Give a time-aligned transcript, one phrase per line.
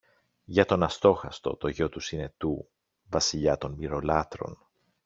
[0.43, 2.69] για τον Αστόχαστο, το γιο του Συνετού,
[3.09, 4.57] Βασιλιά των Μοιρολάτρων.